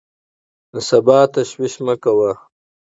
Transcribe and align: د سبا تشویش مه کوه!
د 0.73 0.75
سبا 0.89 1.19
تشویش 1.33 1.73
مه 1.85 1.95
کوه! 2.03 2.31